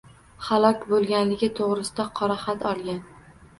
Halok 0.45 0.87
boʻlganligi 0.93 1.51
toʻgʻrisida 1.61 2.09
“qoraxat” 2.23 2.69
olgan 2.75 3.01